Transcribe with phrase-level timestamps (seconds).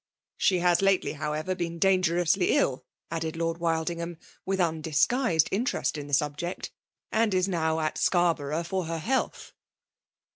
[0.35, 5.95] ''She has lately, however, been danger* ously ill," added Lord Wildingham, with unr disguised interest
[5.95, 6.71] in the subject;
[7.11, 9.53] "and is now at Scarborough for her health.